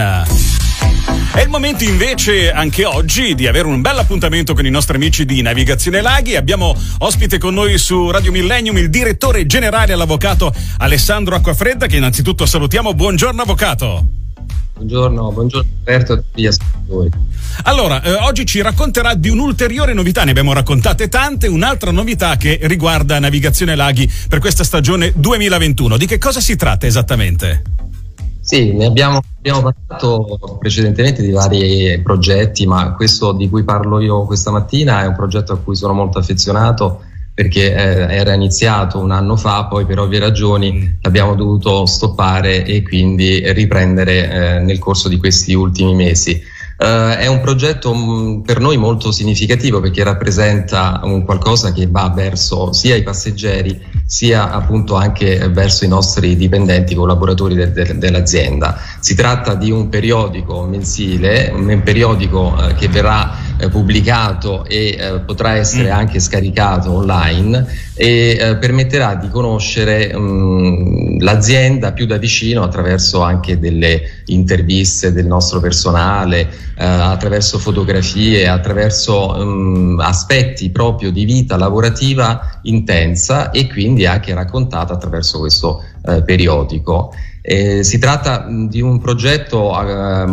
settimana. 0.00 0.26
È 1.32 1.40
il 1.40 1.48
momento 1.48 1.84
invece 1.84 2.50
anche 2.50 2.84
oggi 2.84 3.34
di 3.34 3.46
avere 3.46 3.68
un 3.68 3.80
bel 3.80 3.98
appuntamento 3.98 4.54
con 4.54 4.66
i 4.66 4.70
nostri 4.70 4.96
amici 4.96 5.24
di 5.24 5.42
Navigazione 5.42 6.00
Laghi. 6.00 6.34
Abbiamo 6.34 6.74
ospite 6.98 7.38
con 7.38 7.54
noi 7.54 7.78
su 7.78 8.10
Radio 8.10 8.32
Millennium 8.32 8.78
il 8.78 8.90
direttore 8.90 9.46
generale 9.46 9.92
all'avvocato 9.92 10.52
Alessandro 10.78 11.36
Acquafredda 11.36 11.86
che 11.86 11.96
innanzitutto 11.96 12.46
salutiamo. 12.46 12.94
Buongiorno 12.94 13.42
avvocato. 13.42 14.06
Buongiorno, 14.74 15.30
buongiorno 15.30 15.68
Alberto 15.84 16.12
a 16.14 16.16
tutti 16.16 16.40
gli 16.40 16.46
ascoltatori. 16.46 17.10
Allora, 17.64 18.02
eh, 18.02 18.14
oggi 18.14 18.46
ci 18.46 18.62
racconterà 18.62 19.14
di 19.14 19.28
un'ulteriore 19.28 19.92
novità, 19.92 20.24
ne 20.24 20.30
abbiamo 20.30 20.54
raccontate 20.54 21.08
tante, 21.08 21.46
un'altra 21.46 21.90
novità 21.90 22.36
che 22.36 22.58
riguarda 22.62 23.18
Navigazione 23.18 23.74
Laghi 23.74 24.10
per 24.28 24.38
questa 24.38 24.64
stagione 24.64 25.12
2021. 25.14 25.98
Di 25.98 26.06
che 26.06 26.16
cosa 26.18 26.40
si 26.40 26.56
tratta 26.56 26.86
esattamente? 26.86 27.79
Sì, 28.40 28.72
ne 28.72 28.86
abbiamo, 28.86 29.20
abbiamo 29.38 29.60
parlato 29.60 30.56
precedentemente 30.58 31.22
di 31.22 31.30
vari 31.30 32.00
progetti, 32.02 32.66
ma 32.66 32.94
questo 32.94 33.32
di 33.32 33.48
cui 33.48 33.64
parlo 33.64 34.00
io 34.00 34.24
questa 34.24 34.50
mattina 34.50 35.02
è 35.02 35.06
un 35.06 35.14
progetto 35.14 35.52
a 35.52 35.58
cui 35.58 35.76
sono 35.76 35.92
molto 35.92 36.18
affezionato 36.18 37.02
perché 37.32 37.74
eh, 37.74 38.14
era 38.14 38.34
iniziato 38.34 38.98
un 38.98 39.12
anno 39.12 39.36
fa, 39.36 39.64
poi 39.64 39.86
per 39.86 39.98
ovvie 39.98 40.18
ragioni 40.18 40.98
abbiamo 41.02 41.34
dovuto 41.34 41.86
stoppare 41.86 42.64
e 42.64 42.82
quindi 42.82 43.40
riprendere 43.52 44.30
eh, 44.30 44.58
nel 44.58 44.78
corso 44.78 45.08
di 45.08 45.16
questi 45.16 45.54
ultimi 45.54 45.94
mesi. 45.94 46.58
Uh, 46.80 47.14
è 47.14 47.26
un 47.26 47.40
progetto 47.40 47.92
mh, 47.92 47.98
mm, 47.98 48.40
per 48.40 48.58
noi 48.58 48.78
molto 48.78 49.12
significativo 49.12 49.80
perché 49.80 50.02
rappresenta 50.02 51.00
un 51.04 51.26
qualcosa 51.26 51.72
che 51.72 51.86
va 51.86 52.10
verso 52.14 52.72
sia 52.72 52.96
i 52.96 53.02
passeggeri 53.02 53.89
sia 54.10 54.50
appunto 54.50 54.96
anche 54.96 55.48
verso 55.50 55.84
i 55.84 55.88
nostri 55.88 56.34
dipendenti, 56.34 56.96
collaboratori 56.96 57.54
de- 57.54 57.70
de- 57.70 57.96
dell'azienda. 57.96 58.76
Si 58.98 59.14
tratta 59.14 59.54
di 59.54 59.70
un 59.70 59.88
periodico 59.88 60.64
mensile, 60.64 61.52
un 61.54 61.80
periodico 61.84 62.52
uh, 62.52 62.74
che 62.74 62.88
verrà 62.88 63.36
uh, 63.62 63.68
pubblicato 63.68 64.64
e 64.64 65.22
potrà 65.24 65.54
essere 65.54 65.90
mm. 65.90 65.96
anche 65.96 66.20
scaricato 66.20 66.92
online 66.92 67.66
e 67.94 68.56
permetterà 68.58 69.14
di 69.14 69.28
conoscere 69.28 70.12
um, 70.14 71.18
l'azienda 71.20 71.92
più 71.92 72.06
da 72.06 72.16
vicino 72.16 72.62
attraverso 72.62 73.22
anche 73.22 73.58
delle 73.58 74.22
interviste 74.26 75.12
del 75.12 75.26
nostro 75.26 75.60
personale, 75.60 76.40
eh, 76.40 76.84
attraverso 76.84 77.58
fotografie, 77.58 78.48
attraverso 78.48 79.34
um, 79.36 79.98
aspetti 80.00 80.70
proprio 80.70 81.10
di 81.10 81.24
vita 81.24 81.56
lavorativa 81.56 82.60
intensa 82.62 83.50
e 83.50 83.68
quindi 83.68 84.06
anche 84.06 84.34
raccontata 84.34 84.94
attraverso 84.94 85.38
questo 85.38 85.82
eh, 86.04 86.22
periodico. 86.22 87.12
Eh, 87.42 87.82
si 87.84 87.98
tratta 87.98 88.46
di 88.48 88.82
un 88.82 89.00
progetto 89.00 89.72
eh, 89.80 90.24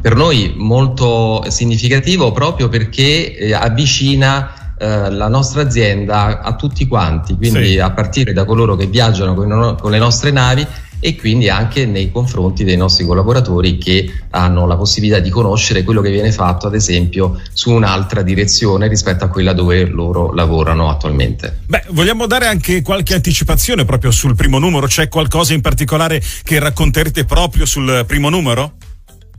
per 0.00 0.14
noi 0.14 0.54
molto 0.56 1.44
significativo 1.48 2.32
proprio 2.32 2.68
perché 2.68 3.36
eh, 3.36 3.52
avvicina 3.52 4.74
eh, 4.78 5.10
la 5.10 5.28
nostra 5.28 5.62
azienda 5.62 6.42
a 6.42 6.54
tutti 6.54 6.86
quanti, 6.86 7.34
quindi 7.34 7.72
sì. 7.72 7.78
a 7.78 7.90
partire 7.92 8.32
da 8.32 8.44
coloro 8.44 8.76
che 8.76 8.86
viaggiano 8.86 9.34
con, 9.34 9.76
con 9.80 9.90
le 9.90 9.98
nostre 9.98 10.30
navi 10.30 10.66
e 10.98 11.16
quindi 11.16 11.48
anche 11.48 11.86
nei 11.86 12.10
confronti 12.10 12.64
dei 12.64 12.76
nostri 12.76 13.04
collaboratori 13.04 13.78
che 13.78 14.10
hanno 14.30 14.66
la 14.66 14.76
possibilità 14.76 15.18
di 15.18 15.30
conoscere 15.30 15.84
quello 15.84 16.00
che 16.00 16.10
viene 16.10 16.32
fatto 16.32 16.66
ad 16.66 16.74
esempio 16.74 17.40
su 17.52 17.70
un'altra 17.70 18.22
direzione 18.22 18.88
rispetto 18.88 19.24
a 19.24 19.28
quella 19.28 19.52
dove 19.52 19.86
loro 19.86 20.32
lavorano 20.32 20.90
attualmente. 20.90 21.60
Beh, 21.66 21.84
vogliamo 21.90 22.26
dare 22.26 22.46
anche 22.46 22.82
qualche 22.82 23.14
anticipazione 23.14 23.84
proprio 23.84 24.10
sul 24.10 24.34
primo 24.34 24.58
numero? 24.58 24.86
C'è 24.86 25.08
qualcosa 25.08 25.54
in 25.54 25.60
particolare 25.60 26.22
che 26.42 26.58
racconterete 26.58 27.24
proprio 27.24 27.66
sul 27.66 28.04
primo 28.06 28.28
numero? 28.28 28.74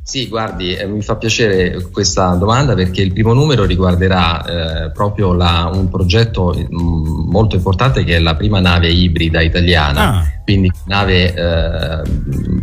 Sì, 0.07 0.29
guardi, 0.29 0.73
eh, 0.73 0.87
mi 0.87 1.01
fa 1.01 1.17
piacere 1.17 1.89
questa 1.91 2.29
domanda 2.35 2.73
perché 2.75 3.01
il 3.01 3.11
primo 3.11 3.33
numero 3.33 3.65
riguarderà 3.65 4.85
eh, 4.85 4.91
proprio 4.91 5.33
la, 5.33 5.69
un 5.73 5.89
progetto 5.89 6.55
mh, 6.55 6.81
mm, 6.81 7.29
molto 7.29 7.57
importante 7.57 8.05
che 8.05 8.15
è 8.15 8.19
la 8.19 8.33
prima 8.37 8.61
nave 8.61 8.87
ibrida 8.87 9.41
italiana, 9.41 10.19
ah. 10.19 10.31
quindi 10.45 10.71
nave 10.85 11.33
eh, 11.33 12.01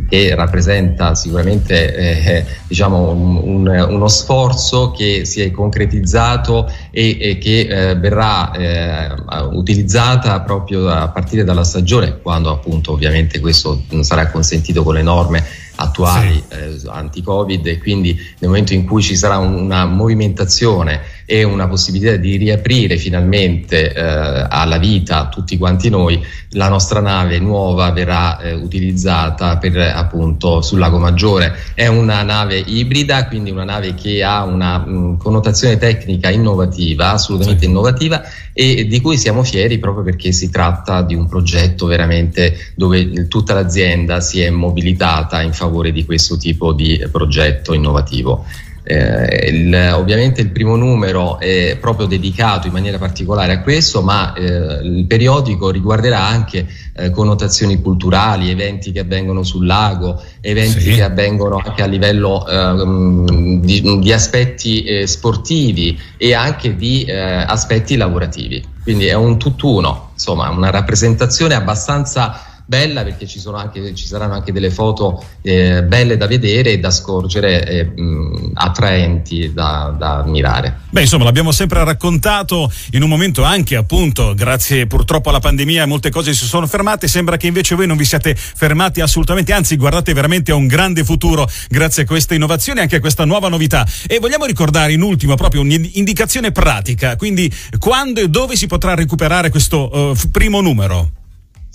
che 0.09 0.35
rappresenta 0.35 1.15
sicuramente 1.15 1.95
eh, 1.95 2.47
diciamo 2.67 3.11
un, 3.11 3.37
un, 3.37 3.87
uno 3.91 4.09
sforzo 4.09 4.91
che 4.93 5.27
si 5.27 5.43
è 5.43 5.51
concretizzato 5.51 6.67
e, 6.91 7.19
e 7.21 7.37
che 7.37 7.91
eh, 7.91 7.95
verrà 7.95 8.53
eh, 8.53 9.09
utilizzata 9.53 10.41
proprio 10.41 10.89
a 10.89 11.09
partire 11.09 11.45
dalla 11.45 11.65
stagione, 11.65 12.21
quando 12.23 12.51
appunto 12.51 12.93
ovviamente 12.93 13.39
questo 13.39 13.83
sarà 14.01 14.31
consentito 14.31 14.83
con 14.83 14.95
le 14.95 15.03
norme 15.03 15.45
attuali 15.77 16.43
sì. 16.49 16.55
eh, 16.57 16.81
anti-Covid 16.87 17.67
e 17.67 17.79
quindi 17.79 18.15
nel 18.15 18.51
momento 18.51 18.73
in 18.75 18.87
cui 18.87 19.03
ci 19.03 19.17
sarà 19.17 19.39
una 19.39 19.87
movimentazione 19.87 21.01
e 21.27 21.43
una 21.43 21.69
possibilità 21.69 22.17
di 22.17 22.37
riaprire 22.37 22.97
finalmente 22.97 23.93
eh, 23.93 24.47
alla 24.49 24.79
vita 24.79 25.29
tutti 25.29 25.57
quanti 25.57 25.89
noi, 25.89 26.23
la 26.51 26.69
nostra 26.69 27.01
nave 27.01 27.39
nuova 27.39 27.91
verrà 27.91 28.39
eh, 28.39 28.53
utilizzata 28.53 29.57
per 29.59 29.77
appunto 29.77 30.61
sul 30.63 30.79
Lago 30.79 30.99
Maggiore. 30.99 31.57
È 31.75 31.87
una 31.87 32.23
nave 32.23 32.59
ibrida, 32.59 33.27
quindi 33.27 33.51
una 33.51 33.65
nave 33.65 33.95
che 33.95 34.23
ha 34.23 34.45
una 34.45 34.79
mh, 34.79 35.17
connotazione 35.19 35.79
tecnica 35.79 36.31
innovativa, 36.31 37.13
assolutamente 37.13 37.65
sì. 37.65 37.69
innovativa 37.69 38.23
e 38.53 38.87
di 38.87 39.01
cui 39.01 39.17
siamo 39.17 39.43
fieri 39.43 39.79
proprio 39.79 40.05
perché 40.05 40.31
si 40.31 40.49
tratta 40.51 41.03
di 41.03 41.15
un 41.15 41.27
progetto 41.27 41.87
veramente 41.87 42.73
dove 42.77 43.27
tutta 43.27 43.55
l'azienda 43.55 44.21
si 44.21 44.41
è 44.41 44.51
mobilitata 44.51 45.43
in 45.43 45.53
favore 45.53 45.91
di 45.91 46.05
questo 46.05 46.37
tipo 46.37 46.73
di 46.73 47.05
progetto 47.11 47.73
innovativo. 47.73 48.45
Eh, 48.87 49.49
il, 49.51 49.93
ovviamente 49.95 50.43
il 50.43 50.51
primo 50.51 50.77
numero 50.77 51.39
è 51.39 51.79
proprio 51.81 52.07
dedicato 52.07 52.67
in 52.67 52.73
maniera 52.75 52.99
particolare 52.99 53.55
a 53.55 53.61
questo, 53.63 54.03
ma 54.03 54.35
eh, 54.35 54.43
il 54.83 55.07
periodico 55.07 55.71
riguarderà 55.71 56.21
anche 56.21 56.67
eh, 56.95 57.11
connotazioni 57.11 57.81
culturali, 57.81 58.51
eventi 58.51 58.93
che 58.93 59.01
avvengono 59.01 59.43
sul 59.43 59.65
lago, 59.65 60.23
eventi 60.43 60.81
sì. 60.81 60.95
che 60.97 61.03
avvengono 61.03 61.63
anche 61.65 61.83
a 61.83 61.87
livello 61.87 62.47
ehm, 62.47 63.61
di, 63.61 63.99
di, 64.01 64.13
aspetti 64.13 64.85
eh, 64.85 65.07
sportivi 65.07 65.99
e 66.19 66.35
anche 66.35 66.77
di 66.77 67.05
eh, 67.05 67.15
aspetti 67.15 67.97
lavorativi. 67.97 68.63
Quindi 68.83 69.07
è 69.07 69.15
un 69.15 69.39
tutt'uno, 69.39 70.11
insomma, 70.13 70.51
una 70.51 70.69
rappresentazione 70.69 71.55
abbastanza 71.55 72.54
bella 72.65 73.03
perché 73.03 73.27
ci, 73.27 73.41
anche, 73.53 73.95
ci 73.95 74.07
saranno 74.07 74.35
anche 74.35 74.53
delle 74.53 74.71
foto 74.71 75.23
eh, 75.43 75.83
belle 75.83 76.17
da 76.17 76.27
vedere 76.27 76.73
e 76.73 76.79
da 76.79 76.91
scorgere, 76.91 77.67
eh, 77.67 77.85
mh, 77.85 78.53
attraenti 78.55 79.53
da, 79.53 79.95
da 79.97 80.17
ammirare. 80.19 80.81
Beh, 80.91 81.03
insomma, 81.03 81.25
l'abbiamo 81.25 81.53
sempre 81.53 81.85
raccontato 81.85 82.73
in 82.93 83.03
un 83.03 83.09
momento 83.09 83.43
anche, 83.43 83.77
appunto, 83.77 84.35
grazie 84.35 84.87
purtroppo 84.87 85.29
alla 85.29 85.41
pandemia, 85.41 85.87
molte 85.87 86.11
cose 86.11 86.33
si 86.35 86.47
sono 86.47 86.67
fermate. 86.67 87.09
Sembra 87.09 87.37
che 87.37 87.47
invece 87.47 87.75
voi 87.75 87.87
non 87.87 87.97
vi 87.97 88.05
siate 88.05 88.35
fermati 88.35 89.01
assolutamente, 89.01 89.53
anzi, 89.53 89.77
guardate 89.77 90.13
veramente 90.13 90.53
a 90.53 90.55
un 90.55 90.67
grande 90.67 91.05
futuro 91.05 91.49
grazie 91.69 92.05
a 92.05 92.07
questa 92.07 92.35
innovazione 92.35 92.81
e 92.81 92.83
anche 92.83 92.97
a 92.97 93.01
questa 93.01 93.25
nuova 93.25 93.49
novità. 93.49 93.87
E 94.07 94.19
vogliamo 94.19 94.45
ricordare 94.45 94.93
in 94.93 95.03
ultimo 95.03 95.35
proprio 95.35 95.61
un'indicazione 95.61 96.53
pratica, 96.53 97.17
quindi 97.17 97.53
quando 97.79 98.21
e 98.21 98.29
dove 98.29 98.57
si 98.57 98.67
potrà 98.67 98.95
recuperare 98.95 99.51
questo 99.51 99.91
uh, 99.93 100.17
primo 100.31 100.61
numero? 100.61 101.24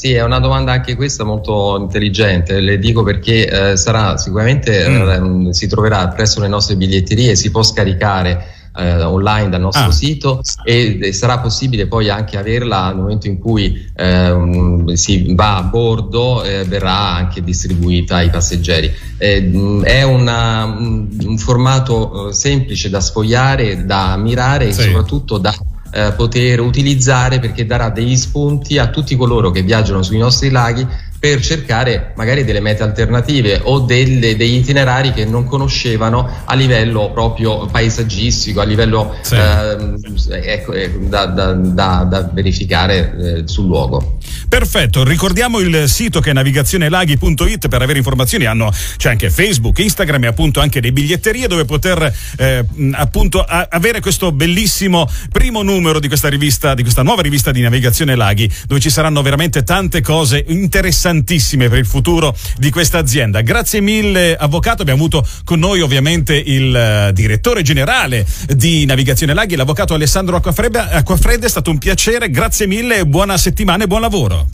Sì, 0.01 0.13
è 0.13 0.23
una 0.23 0.39
domanda 0.39 0.71
anche 0.71 0.95
questa 0.95 1.25
molto 1.25 1.77
intelligente, 1.77 2.61
le 2.61 2.79
dico 2.79 3.03
perché 3.03 3.71
eh, 3.71 3.75
sarà 3.75 4.15
sicuramente 4.15 4.87
mm. 4.87 5.47
eh, 5.47 5.53
si 5.53 5.67
troverà 5.67 6.07
presso 6.07 6.39
le 6.39 6.47
nostre 6.47 6.77
biglietterie, 6.77 7.35
si 7.35 7.51
può 7.51 7.61
scaricare 7.63 8.59
eh, 8.77 9.01
online 9.01 9.49
dal 9.49 9.59
nostro 9.59 9.87
ah. 9.87 9.91
sito 9.91 10.41
e, 10.63 10.99
e, 11.01 11.11
sarà 11.11 11.39
possibile 11.39 11.87
poi 11.87 12.09
anche 12.09 12.37
averla 12.37 12.87
nel 12.87 12.95
momento 12.95 13.27
in 13.27 13.39
cui 13.39 13.91
ehm, 13.93 14.93
si 14.93 15.33
va 15.35 15.57
a 15.57 15.63
bordo 15.63 16.43
e 16.45 16.63
verrà 16.63 17.15
anche 17.15 17.43
distribuita 17.43 18.15
ai 18.15 18.29
passeggeri. 18.29 18.89
Eh, 19.17 19.81
è 19.83 20.03
una, 20.03 20.63
un 20.63 21.37
formato 21.37 22.29
eh, 22.29 22.33
semplice 22.33 22.89
da 22.89 23.01
sfogliare, 23.01 23.85
da 23.85 24.15
mirare 24.15 24.71
sì. 24.71 24.79
e 24.79 24.83
soprattutto 24.85 25.37
da 25.37 25.53
eh, 25.91 26.13
poter 26.15 26.59
utilizzare 26.59 27.39
perché 27.39 27.65
darà 27.65 27.89
degli 27.89 28.15
spunti 28.15 28.77
a 28.77 28.89
tutti 28.89 29.15
coloro 29.15 29.51
che 29.51 29.61
viaggiano 29.61 30.03
sui 30.03 30.17
nostri 30.17 30.49
laghi 30.49 30.85
per 31.19 31.41
cercare 31.41 32.13
magari 32.15 32.45
delle 32.45 32.61
mete 32.61 32.81
alternative 32.81 33.59
o 33.63 33.79
delle, 33.79 34.37
degli 34.37 34.55
itinerari 34.55 35.11
che 35.11 35.25
non 35.25 35.43
conoscevano 35.45 36.29
a 36.45 36.55
livello 36.55 37.11
proprio 37.11 37.65
paesaggistico, 37.65 38.61
a 38.61 38.63
livello 38.63 39.13
sì. 39.21 39.35
eh, 39.35 40.41
ecco, 40.53 40.71
eh, 40.71 40.97
da, 41.01 41.25
da, 41.25 41.53
da, 41.53 42.07
da, 42.09 42.29
verificare 42.33 43.41
eh, 43.41 43.47
sul 43.47 43.65
luogo. 43.65 44.17
Perfetto, 44.47 45.03
ricordiamo 45.03 45.59
il 45.59 45.89
sito 45.89 46.21
che 46.21 46.29
è 46.29 46.33
navigazionelaghi.it 46.33 47.67
per 47.67 47.81
avere 47.81 47.97
informazioni, 47.97 48.45
hanno, 48.45 48.71
c'è 48.95 49.09
anche 49.09 49.29
Facebook, 49.29 49.77
Instagram 49.79 50.23
e 50.23 50.27
appunto 50.27 50.61
anche 50.61 50.79
le 50.79 50.93
biglietterie 50.93 51.47
dove 51.47 51.65
poter 51.65 52.13
eh, 52.37 52.65
appunto 52.93 53.41
a, 53.41 53.67
avere 53.69 53.99
questo 53.99 54.31
bellissimo 54.31 55.09
primo 55.31 55.63
numero 55.63 55.99
di 55.99 56.07
questa 56.07 56.29
rivista, 56.29 56.73
di 56.73 56.83
questa 56.83 57.03
nuova 57.03 57.21
rivista 57.21 57.51
di 57.51 57.61
Navigazione 57.61 58.15
Laghi, 58.15 58.49
dove 58.67 58.79
ci 58.79 58.89
saranno 58.89 59.21
veramente 59.21 59.63
tante 59.63 60.01
cose 60.01 60.45
interessanti 60.47 61.07
interessantissime 61.09 61.69
per 61.69 61.79
il 61.79 61.85
futuro 61.85 62.35
di 62.57 62.69
questa 62.69 62.97
azienda. 62.97 63.41
Grazie 63.41 63.81
mille 63.81 64.35
avvocato, 64.35 64.81
abbiamo 64.81 64.99
avuto 64.99 65.25
con 65.43 65.59
noi 65.59 65.81
ovviamente 65.81 66.35
il 66.35 67.07
uh, 67.09 67.11
direttore 67.11 67.61
generale 67.61 68.25
di 68.47 68.85
Navigazione 68.85 69.33
Laghi, 69.33 69.55
l'avvocato 69.55 69.93
Alessandro 69.93 70.35
Acquafredda, 70.35 70.89
Acquafredda, 70.89 71.45
è 71.45 71.49
stato 71.49 71.71
un 71.71 71.77
piacere, 71.77 72.29
grazie 72.29 72.67
mille, 72.67 73.05
buona 73.05 73.37
settimana 73.37 73.83
e 73.83 73.87
buon 73.87 74.01
lavoro. 74.01 74.47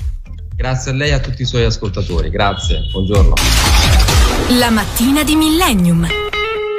Grazie 0.56 0.92
a 0.92 0.94
lei 0.94 1.10
e 1.10 1.13
a 1.13 1.19
tutti 1.19 1.42
i 1.42 1.46
suoi 1.46 1.66
ascoltatori, 1.66 2.30
grazie, 2.30 2.88
buongiorno. 2.92 3.34
La 4.57 4.69
mattina 4.69 5.24
di 5.24 5.36
Millennium. 5.36 6.25